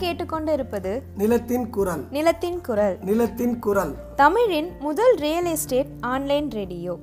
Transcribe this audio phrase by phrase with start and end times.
[0.00, 2.06] கேட்டுக்கொண்டிருப்பது நிலத்தின் குரல்.
[2.10, 2.98] நிலத்தின் குரல்.
[3.00, 3.94] நிலத்தின் குரல்.
[4.16, 6.98] தமிழின் முதல் ரியல் எஸ்டேட் ஆன்லைன் ரேடியோ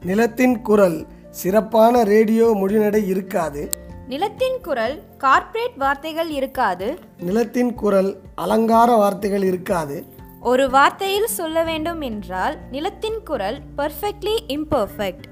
[0.00, 1.06] நிலத்தின் குரல்.
[1.30, 3.70] சிறப்பான ரேடியோ மொழிநடை இருக்காது.
[4.08, 6.98] நிலத்தின் குரல் கார்ப்பரேட் வார்த்தைகள் இருக்காது.
[7.18, 10.04] நிலத்தின் குரல் அலங்கார வார்த்தைகள் இருக்காது.
[10.40, 15.22] ஒரு வார்த்தையில் சொல்ல வேண்டும் என்றால் நிலத்தின் குரல் பர்ஃபெக்ட்லி இம்பர்ஃபெக்ட்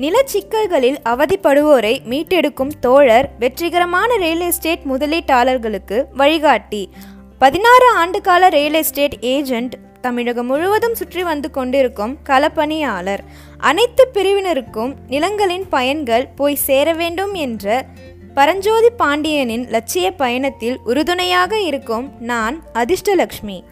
[0.00, 6.90] நிலச்சிக்கல்களில் அவதிப்படுவோரை மீட்டெடுக்கும் தோழர் வெற்றிகரமான ரியல் எஸ்டேட் முதலீட்டாளர்களுக்கு வழிகாட்டி.
[7.38, 13.18] பதினாறு ஆண்டுகால ரியல் எஸ்டேட் ஏஜெண்ட் தமிழகம் முழுவதும் சுற்றி வந்து கொண்டிருக்கும் களப்பணியாளர்.
[13.58, 17.86] அனைத்து பிரிவினருக்கும் நிலங்களின் பயன்கள் போய் சேர வேண்டும் என்ற
[18.34, 23.62] பரஞ்சோதி பாண்டியனின் லட்சிய பயணத்தில் உறுதுணையாக இருக்கும் நான் அதிர்ஷ்டலக்ஷ்மி.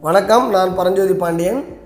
[0.00, 1.82] வணக்கம் நான் பரஞ்சோதி பாண்டியன்.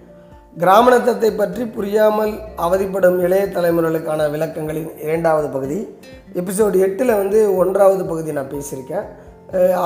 [0.61, 2.33] கிராமணத்தத்தை பற்றி புரியாமல்
[2.65, 5.79] அவதிப்படும் இளைய தலைமுறைகளுக்கான விளக்கங்களின் இரண்டாவது பகுதி.
[6.41, 9.07] எபிசோடு எட்டில் வந்து ஒன்றாவது பகுதி நான் பேசியிருக்கேன்.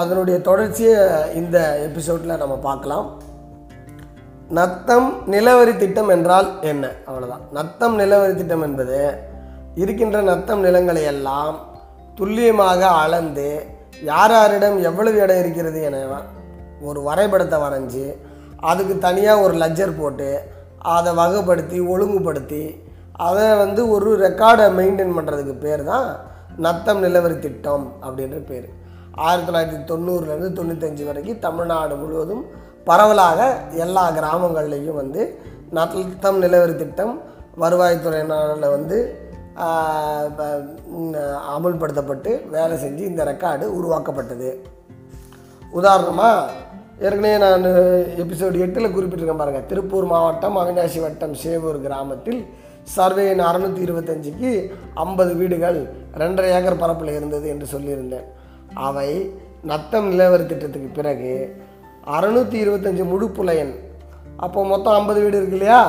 [0.00, 1.00] அதனுடைய தொடர்ச்சியை
[1.40, 3.08] இந்த எபிசோடில் நம்ம பார்க்கலாம்.
[4.58, 6.84] நத்தம் நிலவரி திட்டம் என்றால் என்ன?
[7.08, 8.98] அவ்வளோதான் நத்தம் நிலவரி திட்டம் என்பது
[9.82, 11.56] இருக்கின்ற நத்தம் நிலங்களை எல்லாம்
[12.18, 13.48] துல்லியமாக அளந்து
[14.10, 15.98] யார் யாரிடம் எவ்வளவு இடம் இருக்கிறது என
[16.88, 18.04] ஒரு வரைபடத்தை வரைஞ்சி
[18.70, 20.28] அதுக்கு தனியாக ஒரு லஜ்ஜர் போட்டு
[20.90, 22.62] அதை வகைப்படுத்தி ஒழுங்குபடுத்தி
[23.20, 26.06] அதை வந்து ஒரு ரெக்கார்டை மெயின்டைன் பண்ணுறதுக்கு பேர் தான்
[26.58, 28.66] நத்தம் நிலவரி திட்டம் அப்படின்ற பேர்.
[29.18, 32.42] ஆயிரத்தி தொள்ளாயிரத்தி தொண்ணூறுலேருந்து தொண்ணூத்தஞ்சு வரைக்கும் தமிழ்நாடு முழுவதும்
[32.84, 33.40] பரவலாக
[33.76, 35.22] எல்லா கிராமங்கள்லேயும் வந்து
[35.70, 37.14] நத்தம் நிலவரி திட்டம்
[37.58, 38.98] வருவாய்த்துறையினரில் வந்து
[39.58, 40.28] ஆஹ்,
[41.54, 44.50] அமுல்படுத்தப்பட்டு வேலை செஞ்சு இந்த ரெக்கார்டு உருவாக்கப்பட்டது.
[45.72, 46.50] உதாரணமாக
[47.02, 47.64] ஏற்கனவே நான்
[48.16, 52.40] எபிசோடு எட்டில் குறிப்பிட்டிருக்கேன் பாருங்கள் திருப்பூர் மாவட்டம் அவினாசி வட்டம் சேவூர் கிராமத்தில்
[52.94, 54.50] சர்வே எண் அறநூற்றி இருபத்தஞ்சிக்கு
[54.94, 55.78] ஐம்பது வீடுகள்
[56.14, 58.26] ரெண்டரை ஏக்கர் பரப்பில் இருந்தது என்று சொல்லியிருந்தேன்.
[58.80, 59.08] அவை
[59.62, 61.32] நத்தம் நிலவரி திட்டத்துக்கு பிறகு
[62.06, 63.74] அறநூற்றி இருபத்தஞ்சி முழுப்புலையன்
[64.36, 65.82] அப்போ மொத்தம் ஐம்பது வீடு இருக்கு இல்லையா?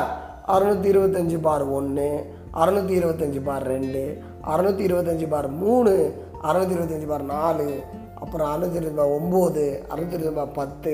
[0.47, 2.07] அறநூற்றி இருபத்தஞ்சி பார் ஒன்று
[2.53, 4.01] அறநூற்றி இருபத்தஞ்சி பார் ரெண்டு
[4.45, 5.93] அறநூற்றி இருபத்தஞ்சி பார் மூணு
[6.41, 7.67] அறநூற்றி இருபத்தஞ்சி பார் நாலு
[8.23, 9.63] அப்புறம் அறுநூத்தி இருபது ரூபாய் ஒம்பது
[9.93, 10.93] அறுநூத்தி ரூபாய் பத்து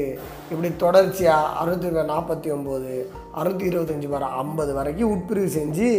[0.51, 2.93] இப்படி தொடர்ச்சியாக அறுபத்தி ரூபாய் நாற்பத்தி ஒம்பது
[3.39, 5.89] அறுநூத்தி இருபத்தஞ்சி வர ஐம்பது வரைக்கும் உட்பிரிவு செஞ்சு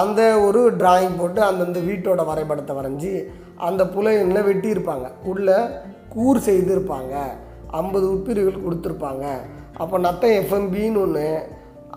[0.00, 3.12] அந்த ஒரு டிராயிங் போட்டு அந்தந்த வீட்டோட வரைபடத்தை வரைஞ்சி
[3.66, 5.06] அந்த புலையனில் வெட்டியிருப்பாங்க.
[5.24, 5.58] உள்ளே
[6.14, 7.14] கூர் செய்திருப்பாங்க.
[7.80, 9.24] ஐம்பது உட்பிரிவுகள் கொடுத்துருப்பாங்க.
[9.82, 11.28] அப்போ நத்தம் எஃப்எம்பின்னு ஒன்று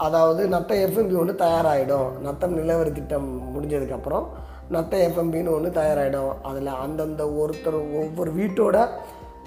[0.06, 4.26] அதாவது நத்தம் எஃப்எம்பி ஒன்று தயாராகிடும் நத்தம் நிலவரி திட்டம் முடிஞ்சதுக்கப்புறம்
[4.74, 8.76] நத்த எஃப்எம்பின்னு ஒன்று தயாராகிடும் அதில் அந்தந்த ஒருத்தர் ஒவ்வொரு வீட்டோட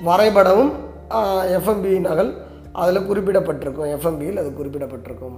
[0.09, 0.73] வரைபடமும்
[1.59, 2.31] எஃப்எம்பி நகல்
[2.83, 3.91] அதில் குறிப்பிடப்பட்டிருக்கும்.
[3.97, 5.37] எஃப்எம்பியில் அது குறிப்பிடப்பட்டிருக்கும்.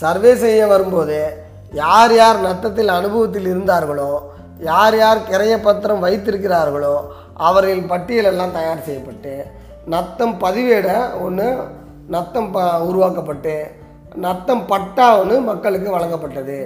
[0.00, 1.18] சர்வே செய்ய வரும்போது
[1.82, 4.10] யார் யார் நத்தத்தில் அனுபவத்தில் இருந்தார்களோ
[4.70, 6.94] யார் யார் கிரைய பத்திரம் வைத்திருக்கிறார்களோ
[7.48, 9.34] அவர்களின் பட்டியலெல்லாம் தயார் செய்யப்பட்டு
[9.94, 10.88] நத்தம் பதிவேட
[11.24, 11.48] ஒன்று
[12.14, 13.54] நத்தம் ப உருவாக்கப்பட்டு
[14.24, 16.58] நத்தம் பட்டா ஒன்று மக்களுக்கு வழங்கப்பட்டது.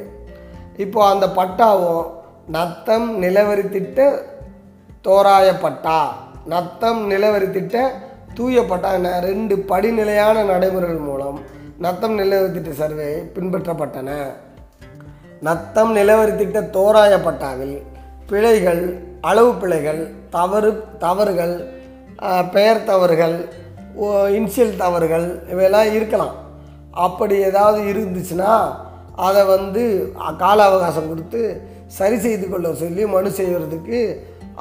[0.85, 2.05] இப்போ அந்த பட்டாவும்
[2.55, 3.99] நத்தம் நிலவரி திட்ட
[6.45, 7.75] நத்தம் நிலவரி திட்ட
[8.95, 11.39] என ரெண்டு படிநிலையான நடைமுறைகள் மூலம்
[11.79, 14.11] நத்தம் நிலவரி திட்ட சர்வே பின்பற்றப்பட்டன.
[15.41, 16.61] நத்தம் நிலவரி திட்ட
[18.27, 18.83] பிழைகள்
[19.21, 21.55] அளவு பிழைகள் தவறு தவறுகள்
[22.53, 23.37] பெயர் தவறுகள்
[24.39, 26.35] இன்சியல் தவறுகள் இவையெல்லாம் இருக்கலாம்.
[26.91, 28.55] அப்படி ஏதாவது இருந்துச்சுன்னா
[29.17, 31.41] அதை வந்து கால அவகாசம் கொடுத்து
[31.99, 33.99] சரி செய்து கொள்ள சொல்லி மனு செய்கிறதுக்கு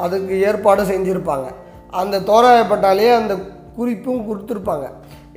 [0.04, 1.48] அதுக்கு ஏற்பாடு செஞ்சுருப்பாங்க.
[2.02, 3.34] அந்த தோராயப்பட்டாலே அந்த
[3.78, 4.88] குறிப்பும் கொடுத்துருப்பாங்க.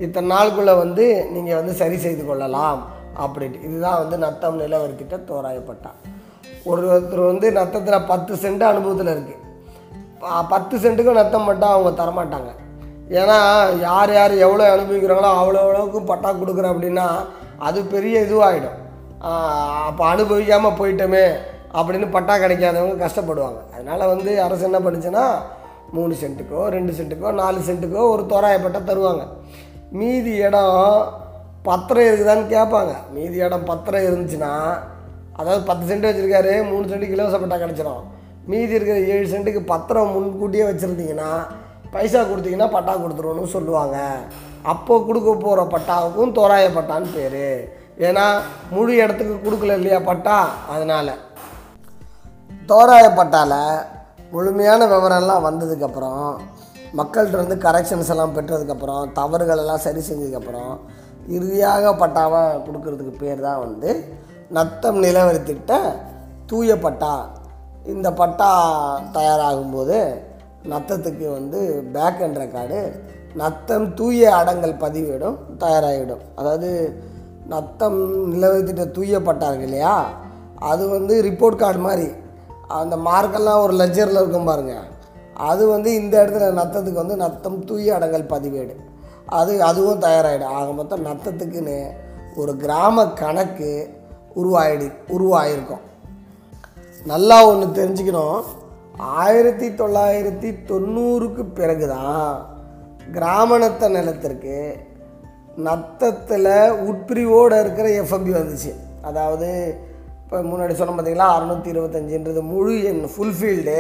[0.05, 1.05] இத்தனை நாளுக்குள்ளே வந்து
[1.35, 2.81] நீங்கள் வந்து சரி செய்து கொள்ளலாம்
[3.23, 3.65] அப்படின்ட்டு.
[3.67, 5.91] இதுதான் வந்து நத்தம் நிலவர்கிட்ட தோராயப்பட்டா.
[6.71, 9.41] ஒரு ஒருத்தர் வந்து நத்தத்தில் பத்து சென்ட் அனுபவத்தில் இருக்குது
[10.53, 12.51] பத்து சென்ட்டுக்கும் நத்தம் பட்டா அவங்க தரமாட்டாங்க.
[13.21, 13.39] ஏன்னா
[13.87, 17.07] யார் யார் எவ்வளோ அனுபவிக்கிறாங்களோ அவ்வளோ அளவுக்கு பட்டா கொடுக்குறேன் அப்படின்னா
[17.69, 18.79] அது பெரிய இதுவாகிடும்
[19.89, 21.25] அப்போ அனுபவிக்காமல் போயிட்டோமே
[21.79, 23.61] அப்படின்னு பட்டா கிடைக்காதவங்க கஷ்டப்படுவாங்க.
[23.75, 25.25] அதனால் வந்து அரசு என்ன பண்ணுச்சுன்னா
[25.97, 29.25] மூணு சென்ட்டுக்கோ ரெண்டு சென்ட்டுக்கோ நாலு சென்ட்டுக்கோ ஒரு தோராய பட்டா தருவாங்க.
[29.99, 30.77] மீதி இடம்
[31.69, 32.93] பத்திரம் இருக்குதான்னு கேட்பாங்க.
[33.17, 34.53] மீதி இடம் பத்திரம் இருந்துச்சுன்னா
[35.41, 38.03] அதாவது பத்து சென்ட் வச்சுருக்காரு மூணு சென்ட்டுக்கு இலவச பட்டா கிடச்சிரும்.
[38.51, 41.33] மீதி இருக்கிற ஏழு சென்ட்டுக்கு பத்திரம் முன்கூட்டியே வச்சுருந்தீங்கன்னா
[41.95, 43.99] பைசா கொடுத்தீங்கன்னா பட்டா கொடுத்துருவோன்னு சொல்லுவாங்க.
[44.73, 47.45] அப்போ கொடுக்க போகிற பட்டாவுக்கும் தோராய பட்டான்னு பேர்.
[48.07, 48.25] ஏன்னா
[48.75, 50.37] முழு இடத்துக்கு கொடுக்கல இல்லையா பட்டா?
[50.75, 51.13] அதனால்.
[52.69, 53.55] தோராய பட்டால
[54.31, 56.27] முழுமையான விவரம்லாம் வந்ததுக்கப்புறம்
[56.95, 60.75] மக்கள்கிட்ட இருந்து கரெக்ஷன்ஸ் எல்லாம் பெற்றதுக்கப்புறம் தவறுகள் எல்லாம் சரி செஞ்சதுக்கப்புறம்
[61.29, 63.91] இறுதியாக பட்டாவை கொடுக்கறதுக்கு பேர் தான் வந்து
[64.51, 65.73] நத்தம் நிலவரி திட்ட
[66.47, 67.13] தூய பட்டா.
[67.85, 68.51] இந்த பட்டா
[69.13, 69.99] தயாராகும்போது
[70.65, 71.61] நத்தத்துக்கு வந்து
[71.93, 72.81] பேக் என்ற கார்டு
[73.35, 76.23] நத்தம் தூய அடங்கல் பதிவேடும் தயாராகிடும்.
[76.35, 76.71] அதாவது
[77.47, 78.01] நத்தம்
[78.33, 79.95] நிலவரித்திட்ட தூய பட்டார்கள் இல்லையா?
[80.71, 82.09] அது வந்து ரிப்போர்ட் கார்டு மாதிரி
[82.69, 84.75] அந்த மார்க்கெல்லாம் ஒரு லெஜரில் இருக்கும் பாருங்க.
[85.35, 88.75] அது வந்து இந்த இடத்துல நத்தத்துக்கு வந்து நத்தம் தூய அடங்கல் பதிவேடு.
[89.27, 91.91] அது அதுவும் தயாராகிடும் ஆக மொத்தம் நத்தத்துக்குன்னு
[92.37, 93.91] ஒரு கிராம கணக்கு
[94.37, 95.81] உருவாயிடு உருவாயிருக்கும்.
[97.05, 98.43] நல்லா ஒன்று தெரிஞ்சுக்கணும்.
[98.99, 102.47] ஆயிரத்தி தொள்ளாயிரத்தி தொண்ணூறுக்கு பிறகு தான்
[103.13, 104.77] கிராமணத்த நிலத்திற்கு
[105.57, 106.45] நத்தத்தில்
[106.91, 108.75] உட்பிரிவோடு இருக்கிற எஃப்எம்பி வந்துச்சு.
[109.03, 109.79] அதாவது
[110.33, 113.75] இப்போ முன்னாடி சொன்ன பார்த்தீங்களா அறநூற்றி இருபத்தஞ்சுன்றது முழு எண் ஃபுல்ஃபீல்டு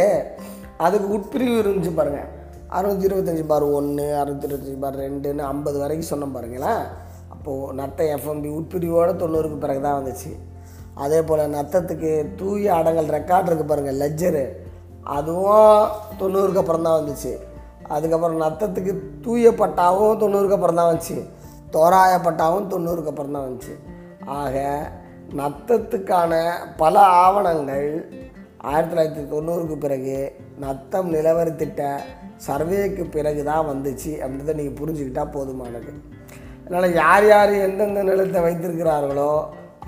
[0.87, 2.29] அதுக்கு உட்பிரிவு இருந்துச்சு பாருங்கள்
[2.77, 6.83] அறுநூற்றி இருபத்தஞ்சி பார் ஒன்று அறுநூற்றி இருபத்தஞ்சி பார் ரெண்டுன்னு ஐம்பது வரைக்கும் சொன்னோம் பாருங்களேன்
[7.35, 10.31] அப்போது நத்த எஃப்எம்பி உட்பிரிவோடு தொண்ணூறுக்கு பிறகு தான் வந்துச்சு.
[11.05, 14.47] அதே போல் நத்தத்துக்கு தூய அடங்கல் ரெக்கார்ட் இருக்குது பாருங்கள் லெஜரு
[15.17, 15.83] அதுவும்
[16.23, 17.35] தொண்ணூறுக்கு அப்புறம் தான் வந்துச்சு.
[17.97, 18.95] அதுக்கப்புறம் நத்தத்துக்கு
[19.27, 21.21] தூய பட்டாவும் தொண்ணூறுக்கு அப்புறம் தான் வந்துச்சு.
[21.77, 23.77] தோராய பட்டாவும் தொண்ணூறுக்கு அப்புறம் தான் வந்துச்சு.
[24.41, 24.59] ஆக
[25.41, 26.33] நத்தத்துக்கான
[26.77, 26.95] பல
[27.25, 27.89] ஆவணங்கள்
[28.71, 30.17] ஆயிரத்தி தொள்ளாயிரத்தி தொண்ணூறுக்கு பிறகு
[30.65, 31.83] நத்தம் நிலவரி திட்ட
[32.47, 35.93] சர்வேக்கு பிறகு தான் வந்துச்சு அப்படின்றத நீங்கள் புரிஞ்சுக்கிட்டால் போதுமானது.
[36.65, 39.33] அதனால் யார் யார் எந்தெந்த நிலத்தை வைத்திருக்கிறார்களோ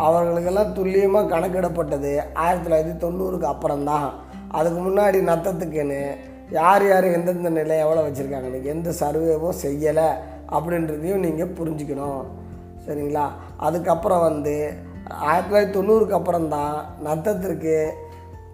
[0.06, 2.12] அவர்களுக்கெல்லாம் துல்லியமாக கணக்கிடப்பட்டது
[2.44, 4.08] ஆயிரத்தி தொள்ளாயிரத்தி தொண்ணூறுக்கு அப்புறம்தான்.
[4.58, 6.00] அதுக்கு முன்னாடி நத்தத்துக்குன்னு
[6.50, 10.08] யார் யார் எந்தெந்த நிலை எவ்வளோ வச்சுருக்காங்கன்னு எந்த சர்வேவும் செய்யலை
[10.56, 12.24] அப்படின்றதையும் நீங்கள் புரிஞ்சுக்கணும்.
[12.86, 13.26] சரிங்களா?
[13.66, 14.56] அதுக்கப்புறம் வந்து
[15.08, 17.90] ஆயிரத்தி தொள்ளாயிரத்தி தொண்ணூறுக்கு அப்புறம் தான் நத்தத்திற்கு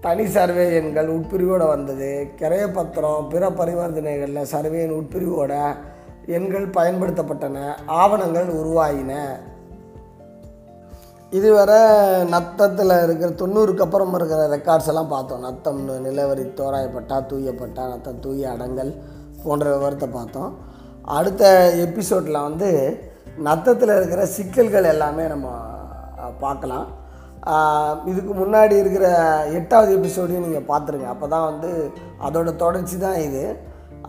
[0.00, 2.28] தனி சர்வே எண்கள் உட்பிரிவோடு வந்தது.
[2.38, 5.74] கிரைய பத்திரம் பிற பரிவர்த்தனைகளில் சர்வேயின் உட்பிரிவோட
[6.26, 7.74] எண்கள் பயன்படுத்தப்பட்டன.
[7.86, 9.14] ஆவணங்கள் உருவாகின
[11.30, 11.78] இதுவரை
[12.24, 15.40] நத்தத்தில் இருக்கிற தொண்ணூறுக்கு அப்புறம் இருக்கிற ரெக்கார்ட்ஸ் எல்லாம் பார்த்தோம்.
[15.40, 19.02] நத்தம் நிலவரி தோராயப்பட்டா தூயப்பட்டா நத்தம் தூய அடங்கல்
[19.44, 20.58] போன்ற விவரத்தை பார்த்தோம்.
[21.02, 23.00] அடுத்த எபிசோடில் வந்து
[23.38, 25.78] நத்தத்தில் இருக்கிற சிக்கல்கள் எல்லாமே நம்ம
[26.44, 26.86] பார்க்கலாம்.
[28.10, 29.06] இதுக்கு முன்னாடி இருக்கிற
[29.58, 31.08] எட்டாவது எபிசோடையும் நீங்கள் பார்த்துருங்க.
[31.14, 31.70] அப்போ தான் வந்து
[32.26, 33.44] அதோட தொடர்ச்சி தான் இது.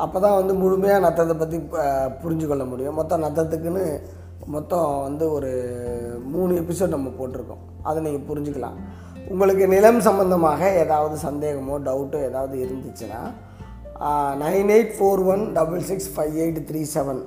[0.03, 1.57] அப்போ தான் வந்து முழுமையாக நத்தத்தை பற்றி
[2.23, 2.97] புரிஞ்சு கொள்ள முடியும்.
[2.99, 3.85] மொத்தம் நத்தத்துக்குன்னு
[4.55, 5.51] மொத்தம் வந்து ஒரு
[6.33, 7.63] மூணு எபிசோட் நம்ம போட்டிருக்கோம்.
[7.89, 8.77] அதை நீங்கள் புரிஞ்சுக்கலாம்.
[9.31, 13.21] உங்களுக்கு நிலம் சம்மந்தமாக ஏதாவது சந்தேகமோ டவுட்டோ ஏதாவது இருந்துச்சுன்னா
[14.41, 17.21] nine eight four one double six five eight three seven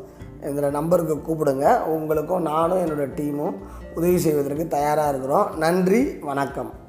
[0.45, 1.83] இந்த நம்பருக்கு கூப்பிடுங்க.
[1.83, 3.55] உங்களுக்கும் நானும் என்னோடய டீமும்
[3.95, 5.57] உதவி செய்வதற்கு தயாராக இருக்கிறோம்.
[5.57, 6.84] நன்றி வணக்கம்.